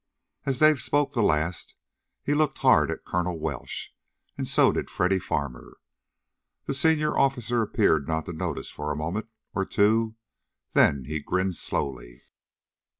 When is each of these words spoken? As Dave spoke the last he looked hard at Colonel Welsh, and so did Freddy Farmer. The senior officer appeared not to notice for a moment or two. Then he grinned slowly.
As 0.47 0.57
Dave 0.57 0.81
spoke 0.81 1.11
the 1.13 1.21
last 1.21 1.75
he 2.23 2.33
looked 2.33 2.57
hard 2.57 2.89
at 2.89 3.05
Colonel 3.05 3.37
Welsh, 3.39 3.89
and 4.35 4.47
so 4.47 4.71
did 4.71 4.89
Freddy 4.89 5.19
Farmer. 5.19 5.77
The 6.65 6.73
senior 6.73 7.15
officer 7.15 7.61
appeared 7.61 8.07
not 8.07 8.25
to 8.25 8.33
notice 8.33 8.71
for 8.71 8.91
a 8.91 8.95
moment 8.97 9.27
or 9.53 9.63
two. 9.63 10.15
Then 10.73 11.05
he 11.05 11.19
grinned 11.19 11.55
slowly. 11.55 12.23